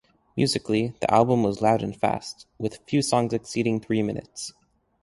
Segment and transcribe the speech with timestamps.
[0.35, 4.51] Musically, the album was loud and fast, with few songs exceeding three minutes.